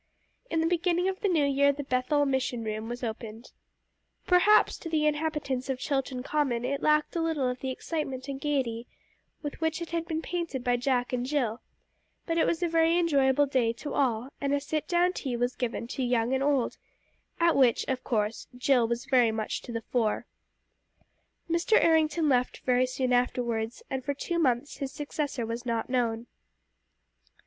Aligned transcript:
In 0.49 0.61
the 0.61 0.65
beginning 0.65 1.07
of 1.07 1.19
the 1.19 1.27
New 1.27 1.45
Year 1.45 1.71
the 1.71 1.83
"Bethel 1.83 2.25
Mission 2.25 2.63
room" 2.63 2.89
was 2.89 3.03
opened. 3.03 3.51
Perhaps 4.25 4.79
to 4.79 4.89
the 4.89 5.05
inhabitants 5.05 5.69
of 5.69 5.77
Chilton 5.77 6.23
Common 6.23 6.65
it 6.65 6.81
lacked 6.81 7.15
a 7.15 7.21
little 7.21 7.47
of 7.47 7.59
the 7.59 7.69
excitement 7.69 8.27
and 8.27 8.41
gaiety 8.41 8.87
with 9.43 9.61
which 9.61 9.79
it 9.79 9.91
had 9.91 10.07
been 10.07 10.23
painted 10.23 10.63
by 10.63 10.75
Jack 10.75 11.13
and 11.13 11.23
Jill; 11.27 11.61
but 12.25 12.39
it 12.39 12.47
was 12.47 12.63
a 12.63 12.67
very 12.67 12.97
enjoyable 12.97 13.45
day 13.45 13.73
to 13.73 13.93
all, 13.93 14.29
and 14.41 14.55
a 14.55 14.59
sit 14.59 14.87
down 14.87 15.13
tea 15.13 15.35
was 15.37 15.55
given 15.55 15.85
to 15.89 16.01
young 16.01 16.33
and 16.33 16.41
old, 16.41 16.77
at 17.39 17.55
which, 17.55 17.85
of 17.87 18.03
course, 18.03 18.47
Jill 18.57 18.87
was 18.87 19.05
very 19.05 19.31
much 19.31 19.61
to 19.61 19.71
the 19.71 19.81
fore. 19.83 20.25
Mr. 21.47 21.73
Errington 21.79 22.27
left 22.27 22.61
very 22.65 22.87
soon 22.87 23.13
afterwards, 23.13 23.83
and 23.87 24.03
for 24.03 24.15
two 24.15 24.39
months 24.39 24.77
his 24.77 24.91
successor 24.91 25.45
was 25.45 25.63
not 25.63 25.91
known. 25.91 26.25